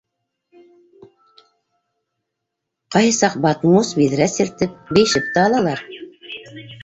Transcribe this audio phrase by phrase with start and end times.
[2.95, 5.85] Ҡайһы саҡ батмус, биҙрә сиртеп бейешеп тә алалар.